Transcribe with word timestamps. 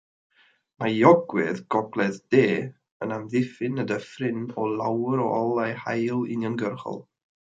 Mae 0.83 0.93
ei 0.93 1.01
ogwydd 1.09 1.59
gogledd-de 1.75 2.41
yn 3.07 3.13
amddiffyn 3.19 3.83
y 3.85 3.87
dyffryn 3.93 4.41
o 4.63 4.67
lawer 4.81 5.23
o 5.27 5.31
olau 5.43 5.77
haul 5.85 6.25
uniongyrchol. 6.37 7.01